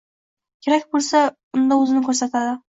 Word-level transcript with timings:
Kerak 0.67 0.87
boʻlsa, 0.95 1.21
unda 1.61 1.79
oʻzini 1.83 2.03
koʻrsatidi 2.09 2.45